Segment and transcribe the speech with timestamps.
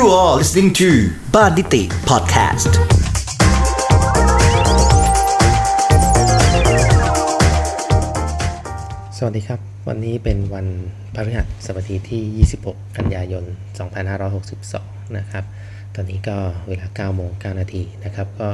[0.00, 0.90] You are listening to
[1.34, 2.72] บ้านนิติ Podcast
[9.16, 10.66] สวัสดีครับ วันนี้เป็นวัน
[11.14, 13.44] พฤหัสบดีที่ 26 กันยายน
[14.50, 15.44] 2562 นะครับ
[15.94, 16.36] ตอนนี้ก็
[16.68, 18.50] เวลา9โมง9นาทีนะครับ ก็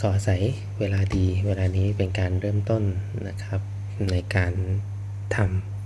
[0.00, 0.42] ขออาศัย
[0.80, 2.82] เวลาดี เวลานี้เป็นการเริ่มต้น
[3.28, 3.60] นะครับ
[4.10, 4.52] ในการ
[5.36, 5.38] ท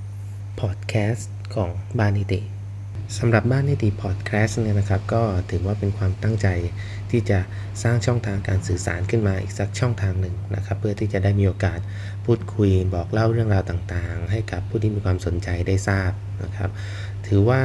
[0.07, 2.41] พอดแคสต์ของบ้านนิติ
[3.19, 6.49] สำหรับบ้านนิติพอดแคสต์เนี่ยนะครับ ก็ถือว่าเป็นความตั้งใจ
[7.11, 7.39] ที่จะ
[7.83, 11.79] สร้างช่องทางการสื่อสารขึ้นมาอีกสักช่องทางหนึ่งนะครับ เพื่อที่จะได้มีโอกาส
[12.25, 16.13] พูดคุยบอกเล่าเรื่องราวต่างๆ ให้กับผู้ที่มีความสนใจได้ทราบ
[16.45, 16.71] นะครับ
[17.27, 17.61] ถือว่า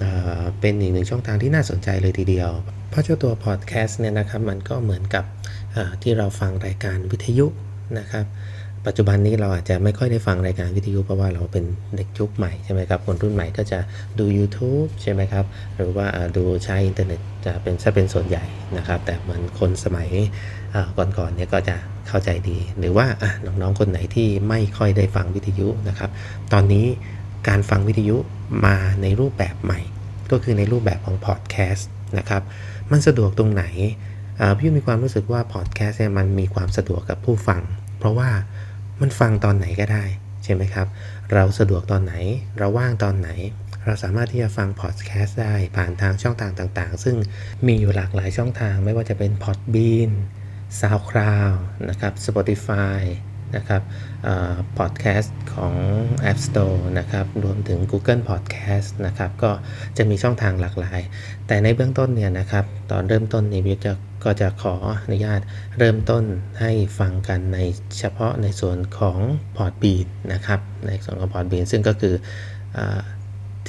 [0.00, 2.50] เป็นอีกหนึ่งช่องทางที่น่าสนใจเลยทีเดียว
[2.90, 5.24] เพราะเจ้าตัวพอดแคสต์เนี่ยนะครับมันก็เหมือนกับ
[6.02, 7.46] ที่เราฟังรายการวิทยุ
[7.98, 8.24] นะครับ
[8.86, 11.64] ปัจจุบันนี้เราอาจจะไม่ค่อยได้ฟังรายการวิทยุเพราะว่าเราเป็น
[11.96, 13.78] เด็กยุคใหม่ใช่ไหมครับคนรุ่นใหม่ก็จะ
[14.18, 15.44] ดู YouTube ใช่ไหมครับ
[15.76, 18.44] หรือว่าดูใช้อินเทอร์เน็ตจะเป็นจะเป็นส่วนใหญ่
[18.76, 20.08] นะครับ แต่เหมือนคนสมัย
[21.18, 21.76] ก่อนๆเนี่ยก็จะ
[22.08, 23.06] เข้าใจดี หรือว่า
[23.46, 26.10] น้องๆคนไหนที่ไม่ค่อยได้ฟังวิทยุนะครับ
[26.52, 26.86] ตอนนี้
[27.48, 28.16] การฟังวิทยุ
[28.66, 29.80] มาในรูปแบบใหม่
[30.30, 32.42] ก็คือในรูปแบบของพอดแคสต์นะครับ
[32.90, 33.64] มันสะดวกตรงไหน
[34.58, 37.62] พี่มีความรู้สึกว่าพอดแคสต์เนี่ยมันมีความสะดวกกับผู้ฟัง
[37.98, 38.28] เพราะว่า
[39.00, 40.04] มันฟังตอนไหนก็ได้
[40.44, 40.86] ใช่ไหมครับ
[41.32, 42.14] เราสะดวกตอนไหน
[42.58, 43.30] เราว่างตอนไหน
[43.84, 47.16] เราสามารถที่จะฟังพอดแคสต์ได้ผ่านทางช่องทางต่างๆ ซึ่ง
[47.66, 50.10] มีอยู่หลากหลายช่องทางไม่ว่าจะเป็น Podbean
[50.80, 51.56] SoundCloud
[51.88, 53.00] นะครับ Spotify
[53.56, 53.82] นะครับ
[54.78, 55.74] พอดแคสต์ของ
[56.30, 59.50] App Store นะครับรวมถึง Google Podcast นะครับก็
[59.96, 61.00] จะมีช่องทางหลากหลาย
[61.46, 63.92] แต่ในเบื้องต้นเนี่ยนะครับตอนเริ่มต้นนี้พี่ก็จะ
[64.24, 65.40] ก็จะขออนุญาต
[65.78, 66.24] เริ่มต้น
[66.60, 67.58] ให้ฟังกันใน
[67.98, 69.18] เฉพาะในส่วนของ
[69.56, 72.14] Podbean นะครับในส่วนของ Podbean ซึ่งก็คือ
[72.76, 72.78] อ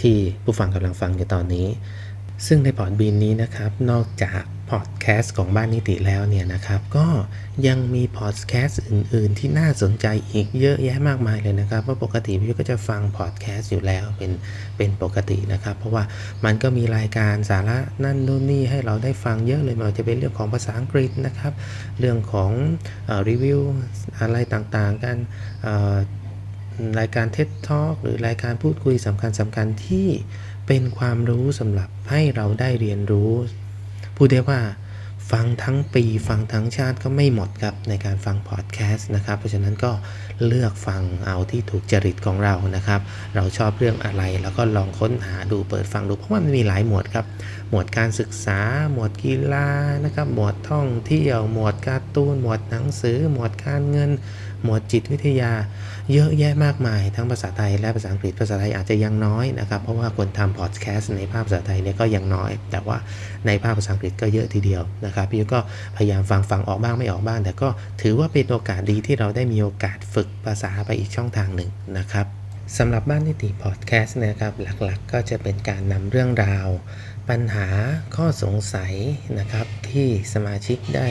[0.02, 1.68] ที่ผู้ฟังกำลังฟังอยู่ตอนนี้
[2.46, 7.08] ซึ่งใน Podbean นี้นะครับ นอกจากพอดแคสต์ของบ้านนิติแล้วเนี่ยนะครับ ก็
[7.68, 14.32] ยังมีพอดแคสต์อื่น ๆ ที่น่าสนใจอีกเยอะแยะมากมายเลยนะครับ เพราะปกติพี่ก็จะฟังพอดแคสต์อยู่แล้วเป็น
[14.78, 16.04] เป็นปกตินะครับ เพราะว่า
[16.46, 21.54] มันก็มีรายการสาระนั่นนู่นนี่ให้เราได้ฟังเยอะเลยมันจะเป็นเรื่องของภาษาอังกฤษนะครับ
[22.00, 22.52] เรื่องของ
[23.30, 23.60] รีวิว
[24.20, 25.18] อะไรต่างๆ กัน
[27.00, 30.08] รายการเท็ดทอกหรือรายการพูดคุยสำคัญสำคัญที่
[30.68, 33.32] เป็นความรู้สำหรับให้เราได้เรียนรู้
[34.16, 34.62] พูดได้ว่า
[35.32, 39.92] ฟังทั้งปีฟังทั้งชาติก็ไม่หมดครับในการฟังพอดแคสต์นะครับ เพราะฉะนั้นก็
[40.46, 43.02] เลือกฟังเอาที่ถูกจริตของเรานะครับ
[43.36, 47.26] เราชอบเรื่องอะไรแล้วก็ลองค้นหาดูเปิดฟังดูเพราะว่ามันมีหลายหมวดครับ
[47.70, 48.60] หมวดการศึกษา
[48.92, 49.70] หมวดกีฬา
[50.06, 54.12] นะครับหมวดท่องเที่ยวหมวดการ์ตูนหมวดหนังสือ หมวดการเงิน
[54.64, 55.52] หมวดจิตวิทยา
[56.14, 62.98] เยอะแยะมากมาย ทั้งภาษาไทยและภาษาอังกฤษภาษาไทยอาจจะยังน้อยนะครับ เพราะว่าคนทำพอดแคสต์ในภาพภาษาไทยเนี่ยก็ยังน้อย แต่ว่า
[63.48, 65.60] ในภาพภาษาอังกฤษก็เยอะทีเดียวนะครับพี่ก็
[65.98, 67.70] พยายามฟังฟังออกบ้างไม่ออกบ้าง แต่ก็
[68.02, 72.26] ถือว่าเป็นโอกาสดีที่เราได้มีโอกาสฝึกภาษาไปอีกช่องทางหนึ่งนะครับ
[72.78, 74.54] สำหรับบ้านนิติพอดแคสต์นะครับ
[74.84, 76.68] หลักๆก็จะเป็นการนำเรื่องราว
[77.30, 77.68] ปัญหา
[78.16, 78.94] ข้อสงสัย
[79.40, 81.08] นะครับ ที่สมาชิกได้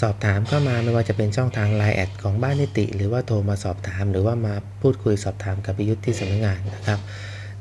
[0.00, 6.98] สอบถามเข้ามาไม่ว่าจะเป็นช่องทาง Line แอดของบ้านนิติ หรือว่าโทรมาสอบถาม หรือว่ามาพูดคุยสอบถามกับพิยุทธ์ที่สำนักงานนะครับ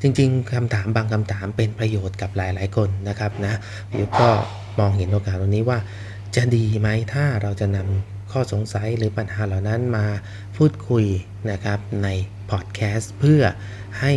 [0.02, 4.30] จริงๆคำถามบางคำถามเป็นประโยชน์กับหลายๆคนนะครับนะพิยุทธ์ก็
[4.80, 5.80] มองเห็นโอกาสตรงนี้ว่า
[6.36, 10.06] จะดีไหมถ้าเราจะนำข้อสงสัยหรือปัญหาเหล่านั้นมา
[10.58, 11.06] พูดคุย
[11.52, 12.08] นะครับใน
[12.52, 13.42] พอดแคสต์เพื่อ
[14.02, 14.14] ให้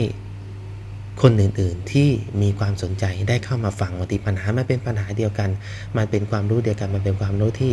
[1.22, 2.08] คนอื่นๆที่
[2.42, 5.50] มีความสนใจได้เข้ามาฟังบางทีปัญหามันเป็นปัญหาเดียวกัน
[5.96, 7.72] มันเป็นความรู้เดียวกัน มันเป็นความรู้ที่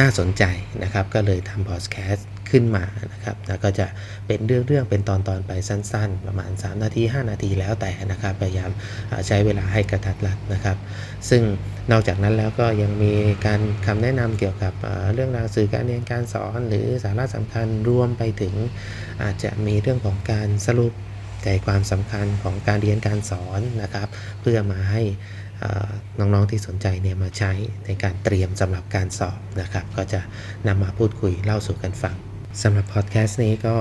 [0.00, 0.44] น่าสนใจ
[0.82, 3.86] นะครับ ก็เลยทำพอดแคสต์ขึ้นมานะครับแล้วก็จะ
[4.26, 8.70] เป็นเรื่องๆเป็นตอนๆไปสั้นๆ ประมาณ 3 นาที 5 นาทีแล้วแต่นะครับ พยายาม
[9.26, 10.76] ใช้เวลาให้กระทัดรัดนะครับ
[11.28, 11.42] ซึ่ง
[11.90, 13.12] นอกจากนั้นแล้วก็ยังมี
[13.46, 14.74] การคำแนะนำเกี่ยวกับ
[15.14, 18.54] เรื่องราวสื่อการเรียนการสอน หรือสาระสำคัญรวมไปถึง
[19.22, 20.92] อาจจะมีเรื่องของการสรุป
[21.46, 24.08] ใจความสำคัญของการเรียนการสอนนะครับ
[24.40, 25.02] เพื่อมาให้
[26.18, 27.52] น้องๆที่สนใจเนี่ยมาใช้
[27.86, 30.20] ในการเตรียมสำหรับการสอบนะครับ ก็จะ
[30.66, 32.16] นำมาพูดคุยเล่าสู่กันฟัง
[32.62, 33.76] สำหรับพอดแคสต์นี้ก็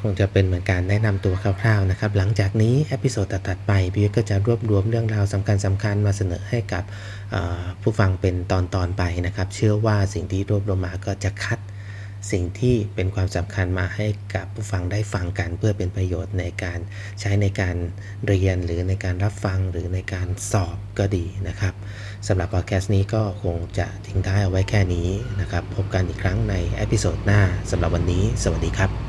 [0.00, 6.84] คงจะเป็นเหมือนการแนะนำตัวคร่าวๆนะครับ หลังจากนี้ episode ถัดๆไปพี่ก็จะรวบรวมเรื่องราวสำคัญสำคัญมาเสนอให้กับ
[7.82, 11.58] ผู้ฟังเป็นตอนๆไปนะครับ เชื่อว่าสิ่งที่รวบรวมมาก็จะคัด
[12.32, 16.78] สิ่งที่เป็นความสำคัญมาให้กับผู้ฟังได้ฟังกันเพื่อเป็นประโยชน์ในการ
[17.20, 17.76] ใช้ในการ
[18.26, 21.74] เรียนหรือในการรับฟังหรือในการสอบก็ดีนะครับ
[22.26, 25.08] สำหรับพอดแคสต์นี้ก็คงจะทิ้งท้ายเอาไว้แค่นี้
[25.40, 27.40] นะครับ พบกันอีกครั้งในเอพิโซดหน้า
[27.70, 29.07] สำหรับวันนี้ สวัสดีครับ